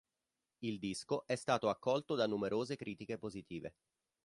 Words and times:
Il 0.63 0.79
disco 0.79 1.27
è 1.27 1.35
stato 1.35 1.69
accolto 1.69 2.15
da 2.15 2.25
numerose 2.25 2.75
critiche 2.75 3.19
positive. 3.19 3.75